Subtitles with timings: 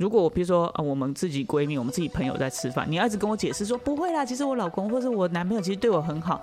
[0.00, 6.40] 如果我比如说啊，我们自己闺蜜、我们自己朋友在吃饭，你要一直跟我解释说不会啦，其实我老公或者我男朋友其实对我很好，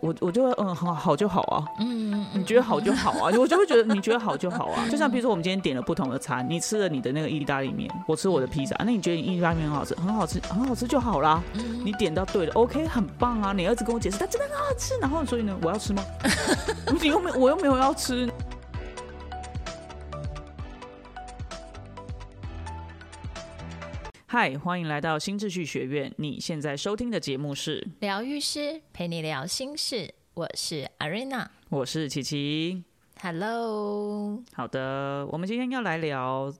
[0.00, 4.86] 我我就会嗯好好就好啊，嗯，你觉得好就好啊，我就会觉得你觉得好就好啊。
[4.90, 11.42] 就像比如说我们今天点了不同的餐，你吃了你的那个意大利面，我吃我的披萨，那你觉得你意大利面很好吃，很好吃，很好吃就好啦。
[11.82, 13.54] 你点到对了，OK，很棒啊。
[13.54, 16.04] 你儿子跟我解释，他真的很好吃，然后所以呢，我要吃吗？
[17.00, 18.28] 你又没我又没有要吃。
[24.30, 26.12] 嗨，欢迎来到新秩序学院。
[26.18, 32.84] 你现在收听的节目是疗愈师陪你聊心事，我是 Arena，我是琪琪。
[33.22, 36.52] Hello，好的，我们今天要来聊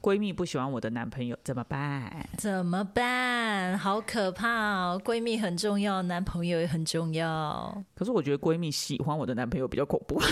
[0.00, 2.28] 闺蜜不喜欢我的男朋友怎么办？
[2.38, 3.78] 怎么办？
[3.78, 5.00] 好可怕哦！
[5.04, 7.84] 闺蜜很重要，男朋友也很重要。
[7.94, 10.20] 可是我觉得闺蜜喜欢我的男朋友比较恐怖。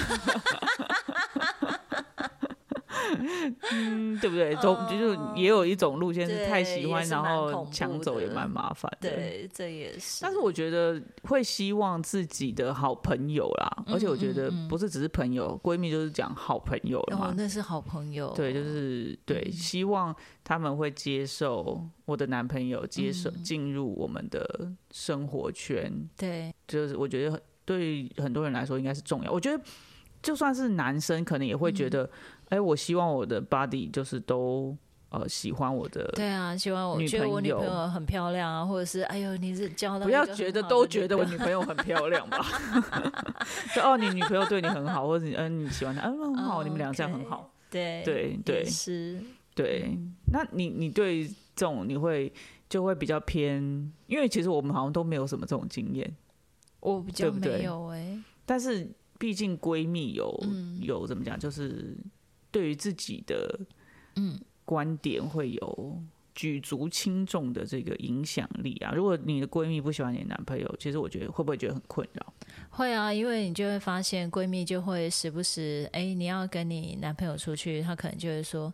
[3.72, 4.54] 嗯，对不对？
[4.56, 9.10] 都就是也有一种路线是太喜欢，然后抢走也蛮麻烦的。
[9.10, 10.22] 对，这也是。
[10.22, 17.34] 但是我觉得会希望自己的好朋友啦，而且我觉得不是只是朋友，闺蜜就是讲好朋友了嘛。
[17.36, 18.32] 那是好朋友。
[18.34, 25.92] 对，就是对，希望他们会接受我的男朋友，接受进入我们的生活圈。
[26.16, 29.30] 对，就是我觉得对很多人来说应该是重要。
[29.30, 29.62] 我觉得
[30.22, 32.08] 就算是男生，可能也会觉得。
[32.50, 34.76] 哎，我希望我的 body 就是都
[35.10, 41.60] 呃喜欢我的，对啊，希望我觉得我女朋友很漂亮啊，或者是哎呦你是交到不要觉得都觉得我女朋友。
[41.62, 42.38] 很漂亮吧？
[43.74, 48.64] 就哦，你女朋友对你很好，或者你嗯你喜欢她，嗯很好，你们俩这样很好，对对对。
[48.64, 49.20] 是，
[49.54, 49.96] 对。
[50.32, 52.32] 那你你对这种你会
[52.68, 53.62] 就会比较偏，
[54.06, 56.12] 因为其实我们好像都没有什么这种经验，
[56.80, 60.36] 我比较没有哎，但是毕竟闺蜜有
[60.80, 61.96] 有怎么讲，就是。
[62.50, 63.58] 对于自己的
[64.16, 66.02] 嗯观点会有
[66.34, 68.92] 举足轻重的这个影响力啊！
[68.94, 72.32] 如果你的闺蜜不喜欢你的男朋友，其实我觉得会不会觉得很困扰？
[72.70, 78.72] 会啊，因为你就会发现闺蜜就会时不时哎，你要跟你男朋友出去，她可能就会说：“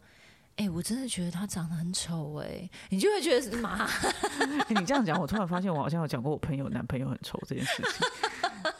[0.56, 3.88] 哎，我真的觉得他长得很丑。”哎，你就会觉得是妈。
[4.68, 8.72] 你这样讲，我突然发现我好像有讲过我朋友男朋友很丑这件事情。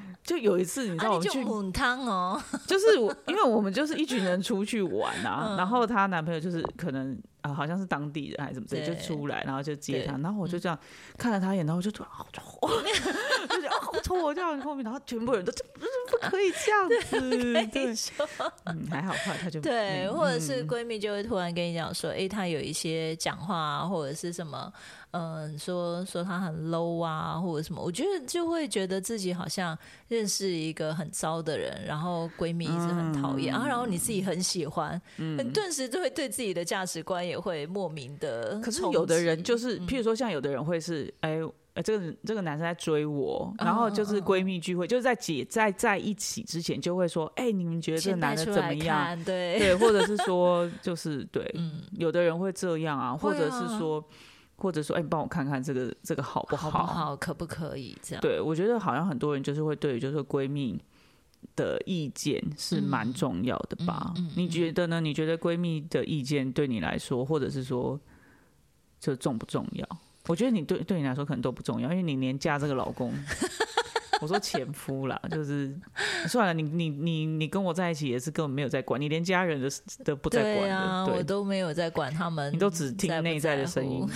[0.22, 10.78] 就有一次，你知道我们去滚汤哦， 就是我，因为我们就是一群人出去玩啊，然后她男朋友就是可能啊，好像是当地人还是怎么的，就出来，然后就接她，然后我就这样
[11.18, 12.42] 看了他一眼，然后我就突然好丑，
[13.48, 17.94] 就觉得啊好丑，我这样后面，然后全部人都这不是不可以这样子， 对，
[18.66, 24.72] 嗯，还好，后来他就对，或者是闺蜜就会突然跟你讲说，哎，她有一些讲话或者是什么。
[25.12, 29.76] 嗯，说说他很 low 啊，或者什么，我觉得就会觉得自己好像
[30.08, 38.58] 认识一个很糟的人，然后闺蜜一直很讨厌啊，然后你自己很喜欢，嗯，顿时就会对自己的价值观也会莫名的。
[38.60, 41.38] 可是有的人就是，譬如说像有的人会是，哎
[41.74, 49.22] 哎，这个这个男生在追我，然后就是闺蜜聚会，就是在姐在在一起之前就会说，哎，你们觉得这个男的怎么样？
[49.24, 54.02] 对对，或者是 说就是对，嗯，有的人会这样啊，或者是说。
[54.62, 56.70] 或者说，哎，你帮我看看这个这个好不好？
[56.70, 57.16] 好不好？
[57.16, 58.22] 可不可以这样？
[58.22, 60.80] 对，我觉得好像很多人就是会对，就是闺蜜
[61.56, 64.14] 的意见是蛮重要的吧？
[64.36, 65.00] 你觉得呢？
[65.00, 67.98] 你觉得闺蜜的意见对你来说，或者是说，
[69.00, 69.88] 这重不重要？
[70.28, 73.12] 我觉得你对对你来说可能都不重要，因为你连嫁这个老公。
[74.22, 75.76] 我说前夫啦，就是
[76.28, 79.68] 算了，你你你你跟我在一起也是根本没有在管，你连家人的
[80.04, 84.08] 都不在管啊，我都没有在管他们，你都只听内在的声音。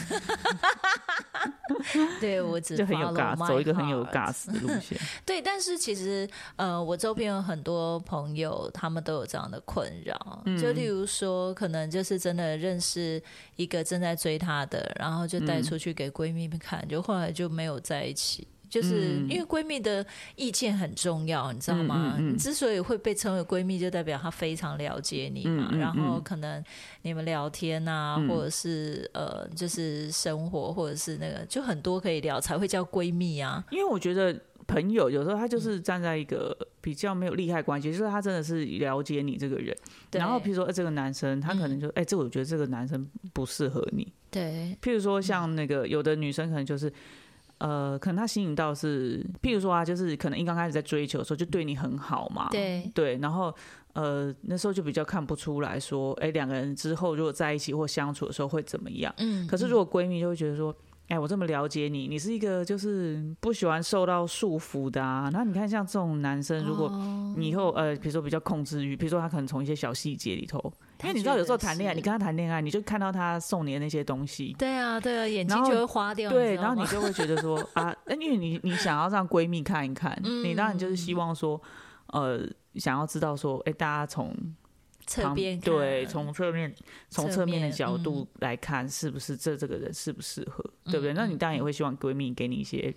[2.21, 4.99] 对我只 就很有尬，走一个很有尬死的路线。
[5.25, 13.23] 对，但是其实呃，我周边有很多朋友，他们都有这样的困扰，就例如说，可能就是真的认识
[13.57, 18.47] 一个正在追她的，然后就带出去给闺蜜们看，就后来就没有在一起。
[18.69, 20.05] 就是因为闺蜜的
[20.35, 22.17] 意见很重要，你知道吗？
[22.19, 25.71] 你之所以会被称为闺蜜，就代表她非常了解你嘛。
[25.73, 26.63] 然后可能
[27.03, 33.65] 你们聊天啊，或者是呃，就是生活，或者是那个，就很多可以聊，才会叫闺蜜啊。
[33.71, 39.77] 因为我觉得朋友有时候他就是站在一个比较没有利害关系，就是他真的是了解你这个人。
[40.11, 44.13] 然后，譬如说这个男生，他可能就哎，这我觉得这个男生不适合你。
[44.31, 44.77] 对。
[44.83, 46.93] 譬如说像那个有的女生，可能就是。
[47.59, 53.55] 呃，可能他吸引到是，譬如说啊，就是可能一刚开始在追求的时候就对你很好嘛，对对，然后
[53.95, 59.13] 呃那时候就比较看不出来说，哎，两个人之后如果在一起或相处的时候会怎么样？
[59.19, 60.75] 嗯，可是如果闺蜜就会觉得说，
[61.09, 65.31] 哎，我这么了解你，你是一个就是不喜欢受到束缚的啊。
[65.33, 66.91] 那你看，像这种男生，如果
[67.37, 70.59] 你以后呃，比如说比较控制欲，比如说他可能从一些小细节里头，
[71.05, 81.61] 因为你知道有时候谈恋爱，你跟他谈恋爱，你就看到他送你的那些东西，对啊，对啊，眼睛就会花掉，对，然后你就会觉得说 啊，因为你你想要让闺蜜看一看，你当然就是希望说，
[82.09, 82.41] 呃，
[82.75, 84.35] 想要知道说，哎，大家从。
[85.07, 86.75] 侧边对，从侧面
[87.09, 91.13] 从侧面的角度来看，是不是这这个人适不适合，对不对？
[91.13, 92.93] 那你当然也会希望闺蜜给你一些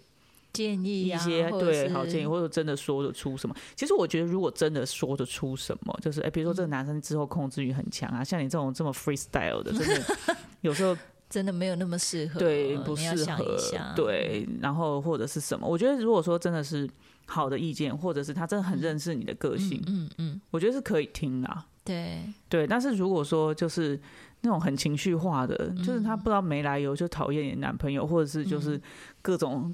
[0.52, 3.56] 建议，一些对好建议，或者真的说得出什么。
[3.76, 10.18] 其实我觉得，如果真的说得出什么，就是哎，比如说这个男生之后控制欲很强啊，像你这种这么 freestyle 的，真的
[10.62, 10.98] 有时候
[11.30, 13.56] 真的没有那么适合，对，不适合，
[13.96, 14.48] 对。
[14.60, 15.68] 然后或者是什么？
[15.68, 16.90] 我觉得如果说真的是
[17.28, 21.68] 好的意见，或者是他真的很认识你的个性，嗯嗯，我觉得是可以听啊。
[21.90, 24.00] 对对，但是如果说就是
[24.42, 28.80] 那种很情绪化的，就是他不知道没来由就讨厌你男朋友，或者是就是
[29.24, 29.74] 各种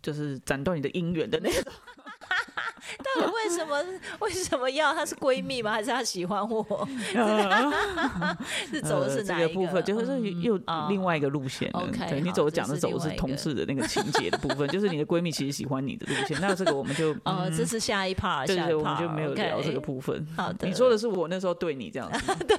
[0.00, 1.72] 就是斩断你的姻缘的那种。
[2.98, 3.82] 到底为什么
[4.20, 4.94] 为什么要？
[4.94, 5.72] 她是闺蜜吗？
[5.72, 6.64] 还是她喜欢我？
[8.70, 9.82] 是走的是哪一个部分？
[9.84, 11.70] 就是又另外一个路线。
[11.72, 16.40] OK，你走讲的走的是同事的那个情节的部分，就是你的闺蜜其实喜欢你的路线。
[16.40, 20.26] 那这个我们就哦，这是下一 part，对对，我们就没有聊这个部分。
[20.36, 22.56] 好的，你说的是我那时候对你这样子，对，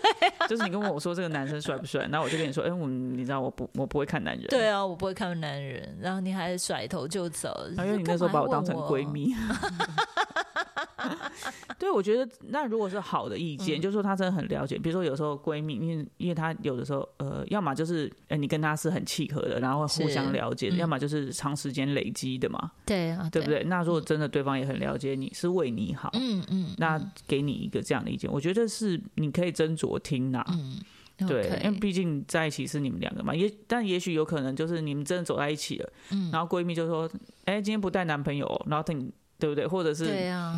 [0.47, 9.35] 就是你跟我说这个男生帅不帅，那我就跟你说，哎，我你知道我不我不会看男人，对啊，我不会看男人，然后你还甩头就走，因为你那时候把我当成闺蜜。
[11.79, 14.77] 对，我觉得那如果是好的意见，就是说她真的很了解。
[14.77, 22.71] 比如说有时候闺蜜，因为因为她有的时候，呃，要么就是呃你跟他是很契合的，然后互相了解；要么就是长时间累积的嘛。
[22.85, 23.63] 对啊，对不对？
[23.63, 30.45] 那如果真的对方也很了解你，是为你好，嗯嗯，那给你一个这样的意见，我觉得是你可以斟酌听呐。
[30.49, 30.79] 嗯，
[31.27, 33.35] 对，因为毕竟在一起是你们两个嘛。
[33.35, 37.09] 也但也许有可能就是你们真的走在一起了，嗯，然后闺蜜就说
[37.45, 39.11] ：“哎，今天不带男朋友。”然后等。
[39.41, 39.65] 对不对？
[39.65, 40.05] 或者是，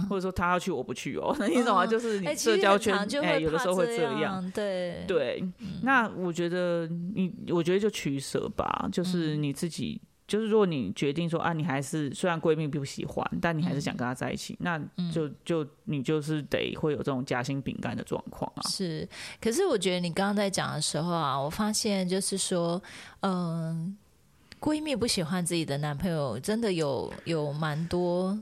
[0.09, 1.85] 或者说他要去我不去哦， 那你懂吗？
[1.85, 2.93] 就是你社交圈，
[3.23, 4.51] 哎，有的时候会这样。
[4.51, 5.41] 对对，
[5.83, 6.85] 那我觉得
[7.15, 8.89] 你，我觉得就取舍吧。
[8.91, 14.77] 就是你自己，就是如果你决定说啊，你还是虽然闺蜜不喜欢，但你还是想跟她在一起，那
[15.13, 18.61] 就就你就是得会有这种夹心饼干的状况啊。
[18.67, 19.07] 是，
[19.39, 22.81] 可是我觉得你刚刚在讲的时候啊，我发现就是说，
[23.21, 23.95] 嗯，
[24.59, 28.37] 闺蜜不喜欢自己的男朋友，真的有有蛮多。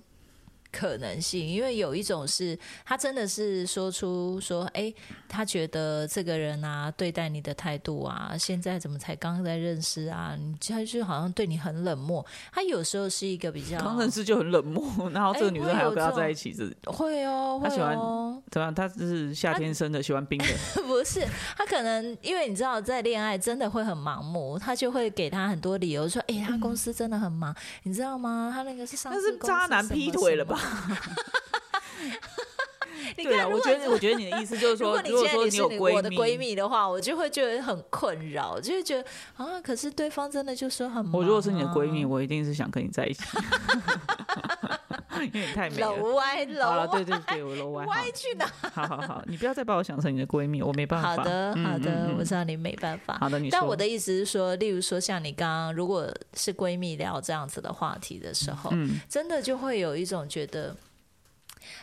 [0.72, 4.94] 可能性，因为有一种是，他真的是说出说，哎，
[5.28, 10.38] 他觉得这个人啊，对待你的态度啊，现在怎么才刚在认识啊？
[10.40, 12.26] 你他就好像对你很冷漠。
[12.52, 16.76] 他有时候是一个比较刚认识就很冷漠，然后这个女生还要跟他在一起，是？
[16.86, 17.94] 会哦，他喜欢
[18.50, 18.74] 怎么样？
[18.74, 20.48] 他是夏天生的，喜欢冰的。
[20.84, 21.26] 不是，
[21.58, 27.54] 他可能因为你知道，在恋爱真的会很盲目，他就会给他很多理由说，哎，他公司真的很忙，
[27.84, 28.52] 你知道吗？
[28.54, 30.61] 他那个是上那是渣男劈腿了吧？
[33.16, 39.04] 对啊，我觉得，我觉得你的意思就是说，如果说你是我的闺蜜的话，我就会觉得很困扰，就会觉得
[39.38, 41.06] 啊，可是对方真的就说很……
[41.12, 43.24] 我如果是你的闺蜜，我一定是想跟你在一起，
[45.80, 48.46] 楼歪楼对对 对，我楼歪歪去哪？
[48.74, 51.16] 好好好，你不要再把我想成你的闺蜜，我没办法。
[51.16, 53.18] 好的好的，我知道你没办法。
[53.20, 58.72] 好的，你但我的意思是说，例如说像你刚刚，如果是闺蜜聊这样子的话题的时候，
[59.10, 60.76] 真的就会有一种觉得。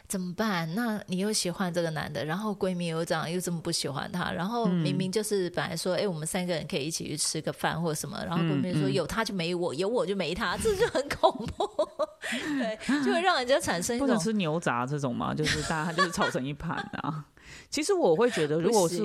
[0.07, 0.73] 怎么办？
[0.75, 11.69] 那你又喜欢这个男的，然后闺蜜又这样，又这么不喜欢他，然后明明就是本来说，哎，我们三个人可以一起去吃个饭或者什么，然后闺蜜说有他就没我，有我就没他，这就很恐怖，
[12.59, 17.25] 对，就会让人家产生一种不能吃牛杂这种嘛，就是大家就是吵成一盘啊。
[17.71, 19.03] 其实我会觉得，如果是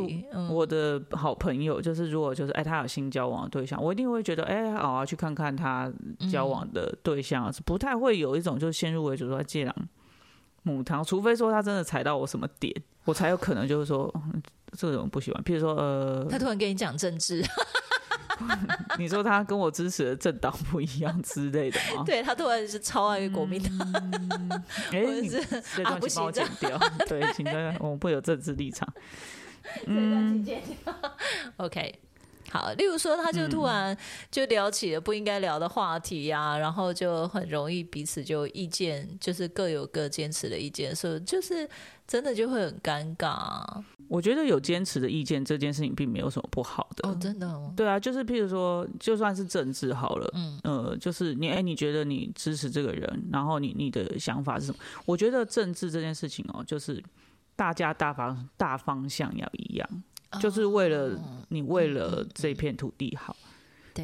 [0.49, 5.91] 我的好朋友，就是如果就是哎他有新交往的对象，我一定会觉得哎好啊，去看看他
[6.29, 9.73] 交往的对象，是不太会有一种就是先入为主说借狼。
[10.63, 12.73] 母汤，除非说他真的踩到我什么点，
[13.05, 14.13] 我才有可能就是说
[14.77, 15.43] 这种不喜欢。
[15.43, 17.43] 譬如说，呃，他突然跟你讲政治，
[18.97, 22.03] 你说他跟我支持的政党不一样之类的吗？
[22.05, 23.93] 对他突然是超爱国民党，
[24.91, 25.41] 哎，你这
[25.83, 26.79] 段请帮我剪掉。
[27.07, 28.87] 对，请大家我们不有政治立场。
[29.87, 30.45] 嗯
[31.57, 31.99] ，OK。
[32.53, 33.97] 好，例如说，他就突然
[34.29, 41.67] 就聊起了不应该聊的话题呀，然后就很容易彼此就意见就是各有各坚持的意见，所以就是
[42.07, 43.63] 真的就会很尴尬。
[44.07, 47.73] 我觉得有坚持的意见这件事情并没有什么不好的哦，真的。
[47.75, 54.77] 对啊，就是譬如说，就算是政治好了，嗯呃，就是你哎，你觉得你支持这个人，然后你你的想法是什么？
[55.05, 57.03] 我觉得政治这件事情哦，就是
[57.55, 60.03] 大家大方大方向要一样。
[60.39, 63.35] 就是为了你为了这片土地好，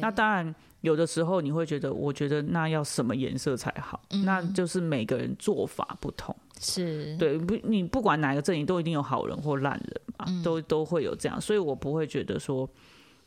[0.00, 4.00] 那当然有的时候你会觉得，我觉得那要什么颜色才好？
[4.24, 6.34] 那就是每个人做法不同。
[6.62, 7.56] 是对不？
[7.66, 11.40] 你不管哪个阵营，都一定有好人或烂人嘛，都都会有这样。
[11.40, 12.68] 所以我不会觉得说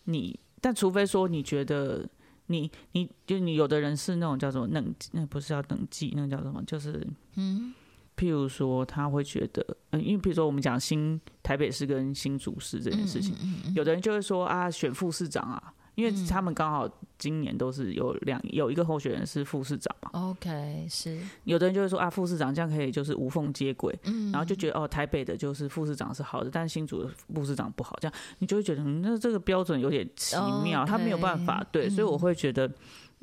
[0.03, 2.07] 你，但除非说你觉得
[2.45, 6.61] 你，你就你有的人是那种叫做冷，那不是叫冷记，那叫什么？
[6.67, 7.05] 就是
[7.35, 7.73] 嗯，
[8.15, 13.35] 譬如说他会觉得，嗯，因为譬如说我们讲新台北市跟新竹市这件事情，
[13.75, 15.73] 有的人就会说啊，选副市长啊。
[15.95, 16.89] 因为他们刚好
[17.19, 21.21] 今年都是有两有一个候选人是副市长嘛，OK，是。
[21.43, 32.67] 有的人就会说啊，副市长这样可以就是无缝接轨，嗯，然后就觉得哦，台北的就是副市长是好的，但是新竹的副市长不好，这样你就会觉得那这个标准有点奇妙，他没有办法对，所以我会觉得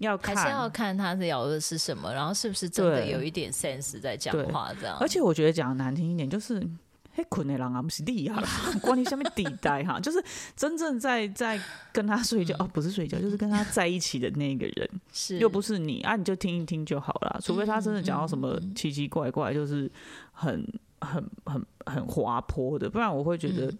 [0.00, 6.66] 要看还是要看他是聊的是什么，然后是不是真的有一点 sense 在讲话这样，而且我觉得讲难听一点就是。
[7.12, 8.48] 嘿，困的人啊，不是厉害啦，
[8.80, 11.60] 关你下面底带哈， 就是真正在在
[11.92, 15.36] 跟他睡觉哦，不是睡觉，就是跟他在一起的那个人， 是。
[15.38, 17.40] 又不是你啊，你就听一听就好了。
[17.42, 19.90] 除非他真的讲到什么奇奇怪怪，就是
[20.30, 20.64] 很
[21.00, 23.74] 很很很滑坡的，不然我会觉得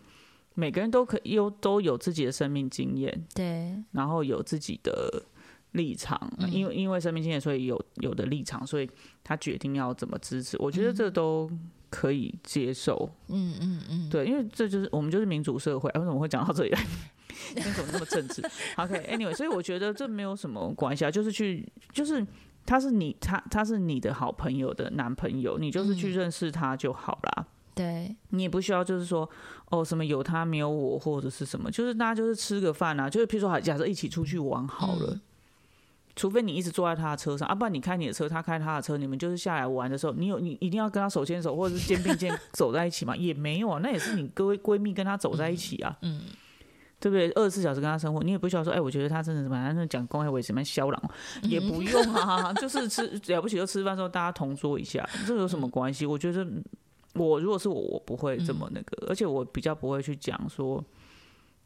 [0.54, 5.22] 每个人都可以有都有自己的生命经验，对，然后有自己的
[5.72, 8.88] 立场，因为因为生命经验，所以有有的立场，所以
[9.22, 11.50] 他决定要怎么支持，我觉得这都。
[11.92, 16.80] 可以接受，嗯嗯嗯，对，因为这就是我们就是民主社会，哎为什么会讲到这里来？
[17.56, 18.40] 为什么那么政治
[18.76, 22.24] ？OK，Anyway，所以我觉得这没有什么关系啊，就是去，就是
[22.64, 27.44] 他是你，他他是你的好朋友的男朋友，你就是去认识他就好啦。
[27.74, 29.28] 对，你也不需要就是说
[29.70, 35.20] 哦什么有他没有我或者是什么，就是大家就是吃个饭啊，就是譬如说假设一起出去玩好了。
[36.16, 43.14] 除非你一直坐在他的车上，啊，不然你开你的车，他开他的车，你们就是下来玩的时候，你有你一定要跟他手牵手或者是肩并肩走在一起嘛？
[43.18, 46.22] 也没有啊，那也是你各位闺蜜跟他走在一起啊，嗯，
[46.98, 47.30] 对不对？
[47.32, 51.02] 二十四小时跟他生活，你也不需要说，哎，我觉得他真的什么，他讲公开为什么嚣张，
[51.42, 53.02] 也不用啊，就是吃
[53.32, 56.04] 了不起就吃饭时候大家同桌一下，这有什么关系？
[56.04, 56.46] 我觉得
[57.14, 60.84] 我如果是我，我不会这么那个，而且我比较不会去讲说。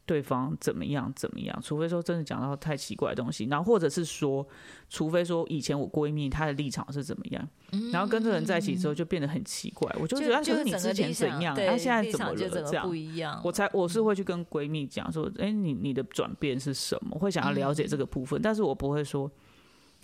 [0.05, 1.59] 对方怎么样怎么样？
[1.63, 4.47] 除非说真的讲到太奇怪的东西，然后或者是说，
[4.89, 7.47] 除非说以前我闺蜜她的立场是怎么样，
[7.91, 12.87] 然后跟这个人在一起之后就变得很奇怪，我就觉得就是你之前怎样，他现在怎么了这样？
[12.87, 17.17] 不一样，我才我是会去跟闺蜜讲说，哎，你你的转变是什么？
[17.17, 19.29] 会想要了解这个部分，但是我不会说，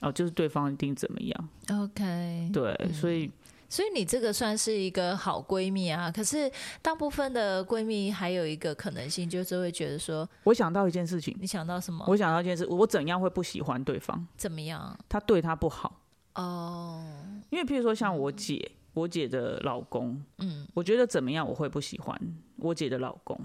[0.02, 1.50] 哦，就是对方一定怎么样。
[1.70, 3.32] OK，对，所以。
[3.72, 6.52] 所以你这个算是一个好闺蜜啊，可是
[6.82, 12.04] 大部分的闺蜜还有一个可能性，就是会觉得说，我想到一件事情，你想到什么？
[12.10, 14.28] 我想到一件事，我怎样会不喜欢对方？
[14.36, 15.00] 怎么样？
[15.08, 16.02] 他对他不好
[16.36, 17.02] 哦。
[17.50, 22.22] 因为譬如说像我姐，我姐的老公，嗯，我觉得怎么样我会不喜欢
[22.58, 23.40] 我姐的老公，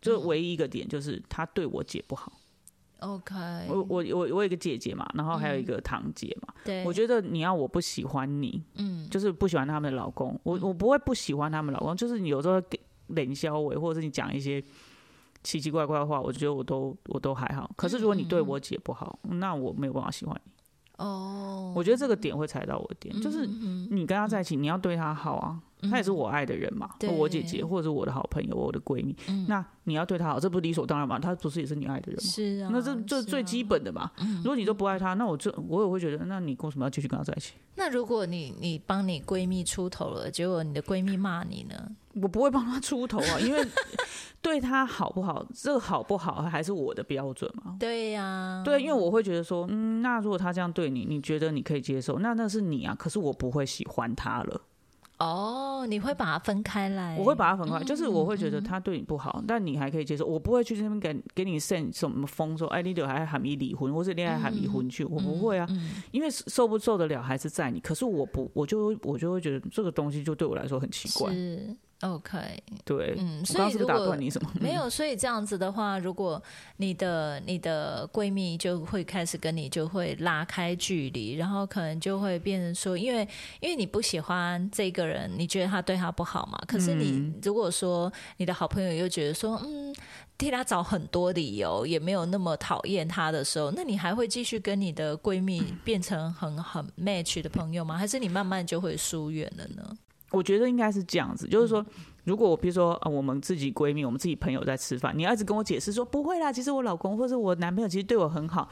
[0.00, 2.32] 就唯一一个点就是他对我姐不好。
[3.02, 3.34] OK，
[3.68, 6.54] 我我我我有一个姐姐嘛，然后还有一个堂姐嘛。
[6.64, 10.38] 对，我觉得你要我不喜欢你，嗯，就是不喜欢他们的老公。
[10.44, 12.78] 我我不会不喜欢他们老公，就是你有时候给
[13.08, 14.62] 冷消委，或者是你讲一些
[15.42, 17.68] 奇奇怪怪的话，我觉得我都我都还好。
[17.76, 20.52] 可是如果你对我姐不好，那我没有办法喜欢你。
[20.98, 25.60] 哦，我觉得这个点会踩到我的点，就是你跟他在一起，你要对他好啊。
[25.90, 29.16] 他也是我爱的人嘛，我姐姐或者是我的好朋友，我的闺蜜。
[29.48, 31.18] 那你要对她好，这不是理所当然吗？
[31.18, 32.30] 她不是也是你爱的人吗？
[32.30, 34.10] 是啊，那这这最基本的嘛。
[34.38, 37.54] 如果你都不爱她，那我这我也会觉得，那你为什么要继续跟她在一起？
[37.74, 41.74] 那如果你你帮你闺蜜出头了，结果你的闺蜜骂你呢？
[42.14, 43.66] 我不会帮她出头啊，因为
[44.42, 47.74] 对她好不好，这个好不好还是我的标准嘛。
[47.80, 52.94] 对呀，对，因为我会觉得说，嗯，那如果她这样对你，你觉得你可以接受，那那是你啊。
[52.94, 54.60] 可是我不会喜欢她了。
[55.22, 57.16] 哦，你会把它分开来？
[57.16, 60.26] 我会把它分开，就是我会觉得他对你不好，但你还可以接受。
[60.26, 65.68] 我不会去那边给给你 send 什么风说，哎，你得还喊你离婚，或是恋爱喊离婚去，我不会啊，
[66.10, 67.78] 因为受不受得了还是在你。
[67.78, 71.32] 可是我不，我就我就会觉得这个东西就对我来说很奇怪。
[72.02, 72.36] OK，
[72.84, 74.16] 对，嗯，所以如果
[74.60, 76.42] 没有，所以这样子的话，如果
[76.78, 83.26] 你的你的闺蜜就会开始跟你就会拉开距离，然后可能就会变成说，因为
[83.60, 86.58] 因为你不喜欢这个人，你觉得他对他不好嘛？
[86.66, 89.94] 可是你如果说你的好朋友又觉得说，嗯，
[90.36, 97.96] 替他找很多理由，也没有那么讨厌他的时候，那你还会继续跟你的闺蜜变成很很 match 的朋友吗？
[97.96, 99.96] 还是你慢慢就会疏远了呢？
[100.32, 101.84] 我觉得应该是这样子，就是说，
[102.24, 108.68] 如果我比如说啊，我们自己闺蜜，我们自己朋友在吃饭，你要一直跟我解释说不会啦，其实我老公或者我男朋友其实对我很好，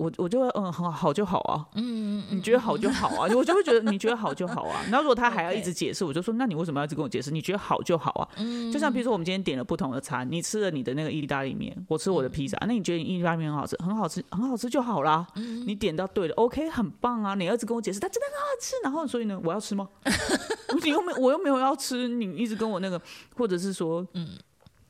[0.00, 4.82] 我我就会嗯很好就好啊，嗯，你觉得好就好啊，我就会觉得你觉得好就好啊。
[4.90, 7.30] 那如果他还要一直 解释，我就说那你为什么要一直跟我解释？
[7.30, 8.28] 你觉得好就好啊。
[8.38, 15.26] 嗯，就像比如说我们今天点了不同的餐，你吃了你的那个意大利面，我吃我的披萨，那你觉得你意大利面很好吃，很好吃，很好吃就好啦。
[15.34, 17.34] 嗯，你点到对了，OK，很棒啊。
[17.34, 19.86] 你一直跟我解释，他真的很好吃，然后所以呢，我要吃吗？
[20.82, 23.00] 你又没我又没有要吃，你一直跟我那个，
[23.36, 24.28] 或者是说，嗯，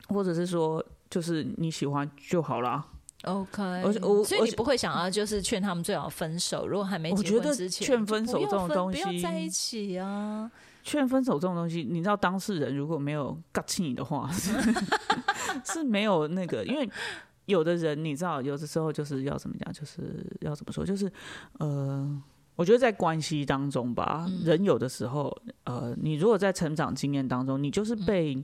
[0.09, 2.85] 或者是说，就是你喜欢就好啦。
[3.25, 10.51] OK，我我所以你不会想要就是劝他们最好分手，如果还没结婚之前，劝分手这种东西不要在一起啊。
[10.83, 14.31] 劝分手这种东西，你知道当事人如果没有尬气你的话，
[15.63, 16.89] 是没有那个，因为
[17.45, 21.13] 有的人你知道，有的时候就是要怎么讲，就是要怎么说，就是
[21.59, 22.23] 呃，
[22.57, 28.43] 我觉得在关系当中吧，人有的时候，呃，你如果在成长经验当中，你就是被。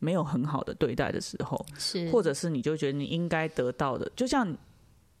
[0.00, 4.56] 没有很好的对待的时候，是，或者是你就觉得你应该得到的，就像，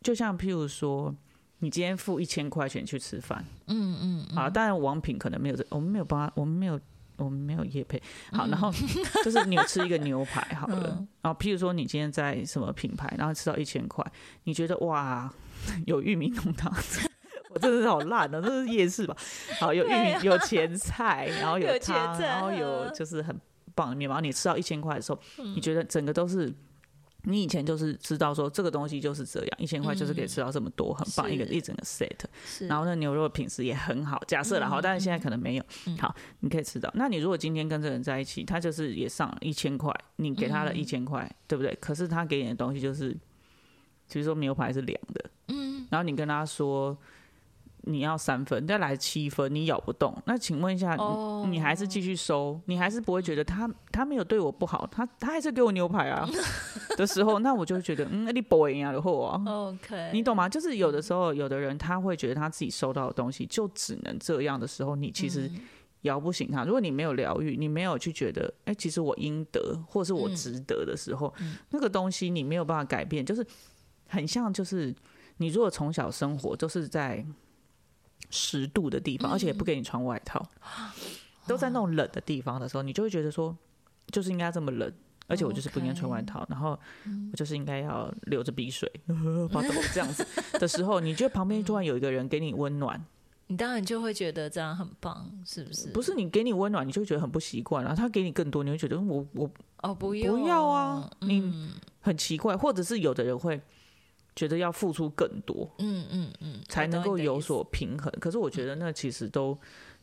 [0.02, 1.14] 就像譬如说，
[1.58, 6.80] 你今天付一千块钱去吃饭，嗯嗯，啊，当然王品可能没有这，我们没有帮他，我们没有，
[7.16, 8.72] 我们没有夜配，好，然后
[9.22, 14.02] 就是你有吃一个牛排好了，然后譬如说你今天在什么品牌，然后吃到一千块，
[14.44, 15.30] 你觉得哇，
[15.86, 16.72] 有玉米浓汤，
[17.52, 19.14] 我真的是好烂的，这是夜市吧？
[19.58, 23.38] 好，有玉米，有前菜，然后有汤，然后有就是很。
[23.80, 25.18] 棒面包，你吃到一千块的时候，
[25.54, 26.52] 你觉得整个都是
[27.22, 32.10] 你以前就是知道说这个东西就是这样，一千块就是可以吃到这么多，很棒一个一整个 set。
[32.68, 35.64] 然后那牛肉品质也很好，假设了好，但是现在可能没有。
[35.98, 36.90] 好，你可以吃到。
[36.94, 41.74] 那你如果今天跟这个人在一起，他就是也上了一千块，你给他了一千块，对不对？
[41.80, 43.16] 可是他给你的东西就是，
[44.12, 46.96] 比如说牛排是凉的，嗯，然后你跟他说。
[47.82, 50.14] 你要三分，再来七分，你咬不动。
[50.26, 50.96] 那请问一下，
[51.48, 52.60] 你还是继续收？
[52.66, 54.86] 你还是不会觉得他他没有对我不好？
[54.92, 56.28] 他他还是给我牛排啊
[56.98, 59.42] 的时候，那我就觉得，嗯，你 boy 啊的货啊。
[59.46, 60.48] OK，你懂吗？
[60.48, 65.50] 就是有的时候，有的人他会觉得他自己收到的东西就只能这样的时候，你其实
[66.02, 66.64] 摇不醒他。
[66.64, 71.32] 如果你没有疗愈，你没有去觉得，哎，其实我应得，或是我值得的时候，
[71.70, 73.24] 那个东西你没有办法改变。
[73.24, 73.44] 就是
[74.06, 74.94] 很像，就是
[75.38, 77.24] 你如果从小生活就是在。
[78.28, 80.44] 十度的地方，而且也不给你穿外套，
[81.46, 83.56] 都在那种冷的地方的时候，你就会觉得说，
[84.12, 84.92] 就是应该这么冷，
[85.26, 86.78] 而且我就是不应该穿外套，然后
[87.32, 88.90] 我就是应该要流着鼻水
[89.50, 90.26] 发抖这样子
[90.60, 93.04] 的时候，你觉得旁边突然有一个人给你温暖，
[93.48, 95.88] 你当然就会觉得这样很棒，是不是？
[95.88, 99.50] 不是你给你温暖，你就觉得很不习惯然后他给你更多，你会觉得我我
[99.82, 103.60] 哦不要不要啊，你很奇怪，或者是有的人会。
[104.40, 108.10] 觉得要付出更多，嗯嗯嗯，才能够有所平衡。
[108.18, 109.58] 可是我觉得那其实都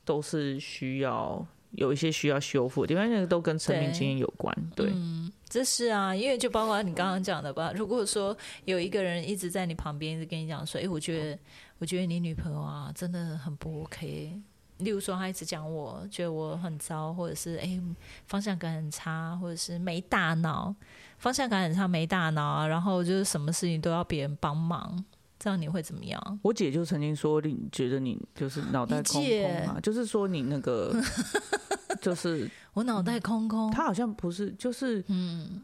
[0.05, 4.55] 都是需要有一些需要修复的地方，那个都跟生命经验有关。
[4.75, 4.93] 对，
[5.49, 7.71] 这是啊，因为就包括你刚刚讲的吧。
[7.73, 11.39] 如果说有一个人一直在你旁边，一直跟你讲说：“哎，我觉得，
[11.79, 14.39] 我觉得你女朋友啊，真的很不 OK。”
[14.77, 17.81] 例如说，他一直讲我觉得我很糟，或者是哎
[18.27, 20.75] 方向感很差，或者是没大脑。
[21.17, 25.03] 方向感很差，没大脑啊，然后就是什么事情都要别人帮忙，
[25.39, 26.39] 这样你会怎么样？
[26.43, 30.93] 我姐就曾经说，你觉得你就是脑袋空空啊，就是说你那个，
[32.01, 33.71] 就是我脑袋空空。
[33.71, 35.61] 她好像不是，就是嗯。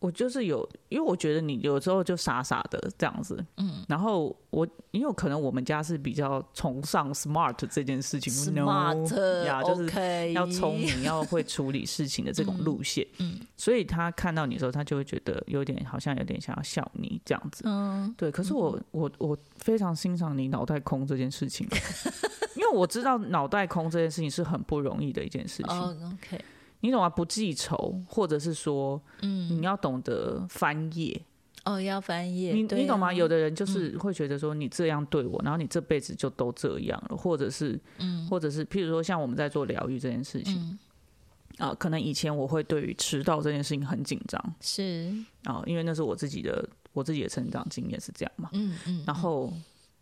[0.00, 18.30] 我就是有，因为我觉得你有时候就傻傻的这样子，嗯，然后我因为可能我们家是比较崇尚 smart 这件事情，smart 呀，就是要聪明，要会处理事情的这种路线，嗯，所以他看到你的时候，他就会觉得有点好像有点想要笑你这样子，嗯，对。
[18.30, 21.68] 可是我我我非常欣赏你脑袋空这件事情，
[22.56, 26.42] 因为我知道脑袋空这件事情是很不容易的一件事情，OK。
[26.80, 27.08] 你懂吗？
[27.08, 31.20] 不记仇，或者是说，嗯，你要懂得翻页。
[31.64, 32.52] 哦，要翻页。
[32.54, 33.12] 你你懂吗？
[33.12, 40.78] 有的人就是会觉得说，你这样对我，然后你这辈子就都这样了，或者是，嗯，或者是，譬如说，像我们在做疗愈这件事情，
[41.58, 45.12] 啊，可能以前我会对于迟到这件事情很紧张，是。
[45.44, 49.52] 啊，因为那是我自己的我自己的成长经验是这样嘛，嗯嗯，然后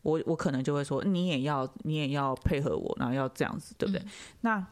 [0.02, 4.00] 我我可能就会说，你也要你也要配合我，然后要这样子，对不对？
[4.42, 4.64] 那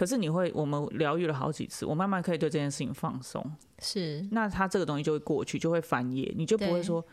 [0.00, 3.44] 可是你会，我们疗愈了好几次，我慢慢可以对这件事情放松。
[3.80, 7.04] 是，那他这个东西就会过去，就会翻页，你就不会说，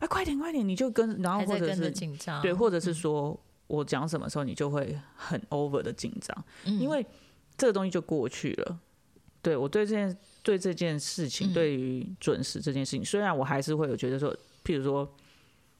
[0.00, 7.06] 啊，快点快点，你就跟，然后或者是紧张，对，或者是说我讲什么时候你就会很 over 的紧张，因为
[7.56, 8.78] 这个东西就过去了。
[9.40, 14.30] 对我对这件对这件事情，对于准时这件事情，虽然我还是会有觉得说，
[14.62, 15.10] 譬如说，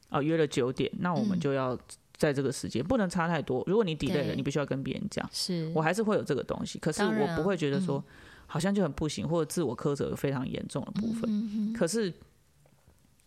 [0.09, 1.77] 啊约了九点，那我们就要。
[2.17, 3.63] 在这个时间不能差太多。
[3.67, 5.29] 如果你 delay 了，你必须要跟别人讲。
[5.31, 8.03] 是我还是会有这个东西，可是我不会觉得说
[8.45, 11.73] 好像就很不行，或者自我苛责非常严重的部分。
[11.73, 12.11] 可是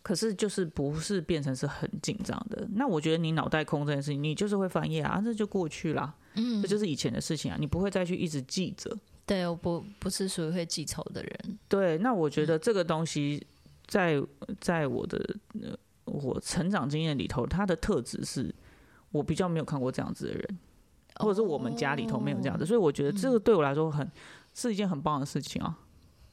[0.03, 2.67] 可是就是不是变成是很紧张的。
[2.73, 6.13] 那我觉得你脑袋空这件事情，你就是会翻页啊，这就过去了。
[6.33, 8.97] 嗯，这就是以前的事情啊，你不会再去一直记着。
[9.25, 11.59] 对，我不不是属于会记仇的人。
[11.69, 13.45] 对，那我觉得这个东西
[13.85, 14.21] 在
[14.59, 18.53] 在我的呃我成长经验里头，它的特质是
[19.11, 20.59] 我比较没有看过这样子的人，
[21.15, 24.09] 或者是我们家里头没有这样子，所以我觉得这个对我来说很
[24.53, 25.77] 是一件很棒的事情啊。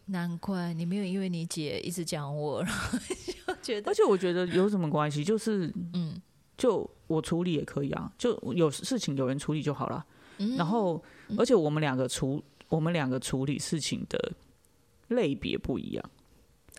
[0.07, 5.23] 难怪你没有因为你姐一直讲我，然后就觉得，而且我觉得有什么关系？
[5.23, 6.21] 就是嗯，
[6.57, 10.05] 就我处理也可以啊，就有事情有人处理就好了。
[10.57, 11.03] 然后，
[11.37, 12.43] 而且我们两个处。
[12.71, 14.33] 我们两个处理事情的
[15.09, 16.11] 类别不一样。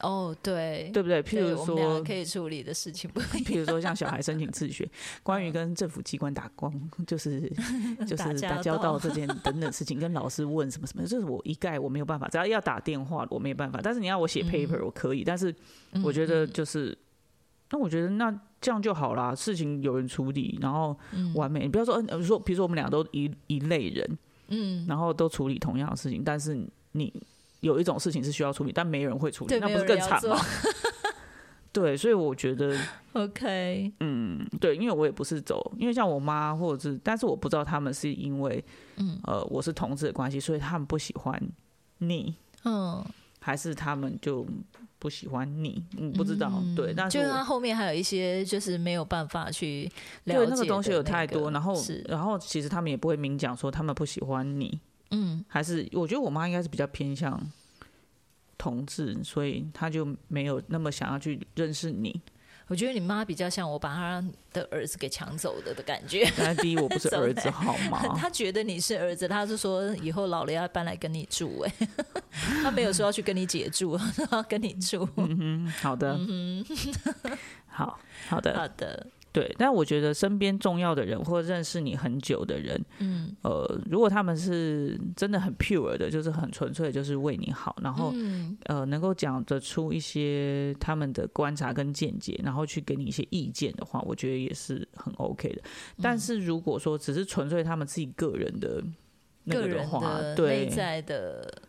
[0.02, 1.22] 哦，对，对不对？
[1.22, 3.32] 譬如说，可以处理的事情不一样。
[3.44, 4.90] 譬如说，像小孩申请自学，
[5.24, 6.74] 关于跟政府机关打光，
[7.06, 7.42] 就是
[8.08, 12.28] 就是打交道这件等等事情，跟老师问什么什么，这是我一概我没有办法。
[12.28, 13.80] 只要要打电话，我没有办法。
[13.84, 15.24] 但是你要我写 paper，我可以。
[15.24, 15.54] 但是
[16.04, 16.98] 我觉得就是，
[17.72, 20.98] 那我觉得那这样就好啦，事情有人处理，然后
[21.36, 21.62] 完美。
[21.62, 24.18] 你不要说，嗯，说比如说我们俩都一一类人。
[24.52, 26.60] 嗯，然后都处理同样的事情，但是
[26.94, 27.14] 你
[27.62, 30.38] 有一种事情是需要处理，但没人会处理，那不是更惨吗？
[31.72, 32.76] 对，所以我觉得，
[33.14, 38.64] OK，嗯，对，因为我也不是走，因为像我妈或者是，但是我不知道他们是因为，
[38.98, 41.42] 嗯，呃，我是同志的关系，所以他们不喜欢
[42.00, 43.06] 你，嗯，
[43.40, 44.46] 还是他们就。
[45.02, 49.90] 不喜欢你，嗯，不知道，对，但是就是他后面还有一些就是没有办法去
[50.26, 51.74] 了解那个东西有太多，然后
[52.10, 54.78] 然后其实他们也不会明讲说他们不喜欢你，
[55.12, 57.40] 嗯，还是我觉得我妈应该是比较偏向
[58.58, 62.22] 同志，所以她就没有那么想要去认识你。
[62.68, 66.32] 我觉得你妈比较像我把她的儿子给抢走的的感觉。
[66.38, 68.00] 但第一，我不是儿子，好吗？
[68.16, 71.62] 她觉得你是儿子，她是说以后老了要搬来跟你住。
[71.62, 71.74] 哎，
[72.62, 75.10] 她没有说要去跟你姐住， 说要跟你住。
[75.16, 76.20] 嗯哼，好的，
[77.66, 79.08] 好好的，好的。
[79.32, 88.14] 对，但我觉得身边重要的人或认识你很久的人，嗯，呃，如果他们是真的很 pure 的，就是很纯粹，就是为你好，然后
[88.66, 95.62] 呃，能够讲得出一些他们的观察跟见解，然后去给你一些意见的话，我觉得也是很 OK 的。
[96.02, 98.84] 但是如果说只是纯粹他们自己个人的
[99.44, 101.69] 那个的话，对内在的。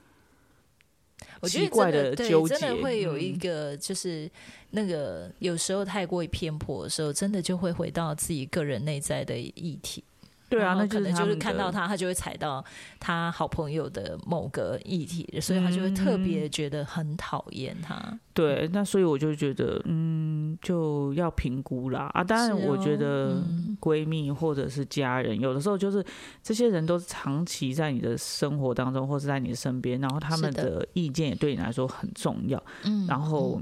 [1.48, 4.30] 奇怪的纠结，真的会有一个，就是
[4.70, 10.04] 那个有时候太过于偏颇的时候，真的就会回到自己个人内在的议题。
[10.50, 12.62] 对啊，那可能就是看到他，他就会踩到
[12.98, 18.18] 他好朋友的某个议题，所以他就会特别觉得很讨厌他。
[18.34, 22.24] 对，那所以我就觉得，嗯，就要评估啦啊。
[22.24, 23.40] 当然，我觉得
[23.80, 26.04] 闺蜜或者是家人，有的时候就是
[26.42, 32.60] 这些人都长期在你的生活当中，或是在你的身边，然后他们的意见也对你来说很重要。
[32.84, 33.60] 嗯，然后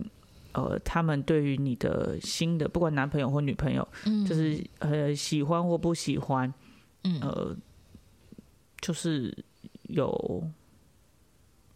[0.52, 6.50] 呃，他们对于你的新的不管男朋友或女朋友，嗯，就是呃喜欢或不喜欢。
[7.20, 7.56] 呃，
[8.80, 9.36] 就是
[9.84, 10.42] 有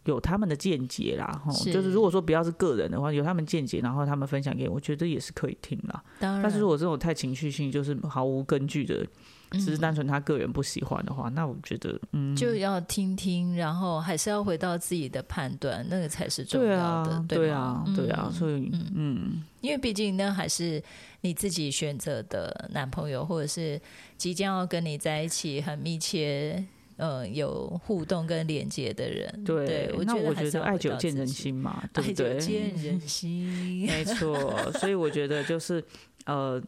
[0.05, 6.03] 有他们的见解啦，哈，就是如果说不要是个人的话，有他们见解，然后他们分享给我，我觉得也是可以听啦。
[6.19, 9.05] 当然但是如果这种太情绪性，就是毫无根据的，
[9.53, 20.81] 只是单纯他个人不喜欢的话，那我觉得，嗯，就要听听，然后还是要回到自己的判断，那个才是重要的，对啊，对啊，所以，嗯，因为毕竟那还是。
[21.25, 23.79] 你自己选择的男朋友，或者是
[24.17, 26.61] 即将要跟你在一起很密切，
[26.97, 32.37] 嗯，有互动跟连接的人，对，那我觉得爱久见人心嘛， 对不对？
[32.37, 34.69] 见人心， 没错。
[34.73, 35.81] 所以我觉得就是，
[36.25, 36.61] 呃，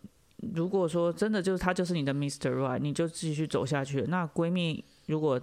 [0.54, 4.04] 如果说真的就是他就是你的 Mister Right，你就继续走下去。
[4.08, 5.42] 那闺蜜如果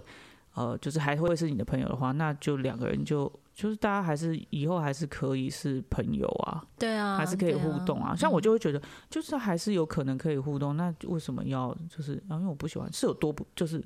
[0.53, 3.31] 呃就是还会是你的朋友的话，那就两个人就。
[3.55, 8.15] 就是大家还是以后还是可以是朋友啊，对啊，还是可以互动啊。
[8.15, 12.33] 像我就会觉得，就是还是有可能可以互动，那为什么要就是啊？
[12.37, 13.79] 因为我不喜欢是有多不就是。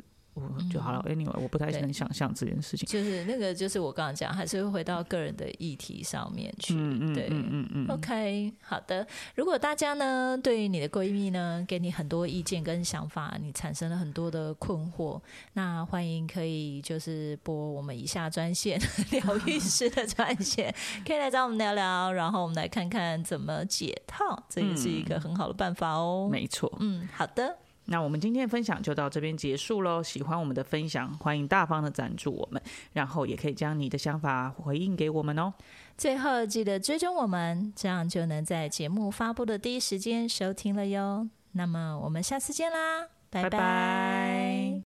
[0.71, 1.03] 就好了。
[1.07, 2.87] Anyway，我不太能想象这件事情。
[2.87, 6.73] 就是那个，就是我刚刚讲，还是会回到个人的议题上面去。
[6.75, 7.87] 嗯嗯，对，嗯嗯嗯。
[7.89, 9.05] OK，好的。
[9.35, 15.19] 如果大家呢，对于你的闺蜜呢，给你很多意见跟想法，你产生了很多的困惑，
[15.53, 18.79] 那欢迎可以就是拨我们以下专线，
[19.11, 20.73] 疗愈师的专线，
[21.05, 26.29] 可以来找我们聊聊，然后我们来看看怎么解套，这也是一个很好的办法哦。
[26.31, 26.71] 没错。
[26.79, 27.57] 嗯，好的。
[27.87, 30.03] 那我们今天的分享就到这边结束喽。
[30.03, 32.61] 喜欢我们的分享，欢迎大方的赞助我们，
[32.93, 35.53] 然后也可以将你的想法回应给我们哦。
[35.97, 41.27] 最后记得追踪我们，这样就能在节目发布的第一时间收听了哟。
[41.53, 44.83] 那么我们下次见啦，拜拜。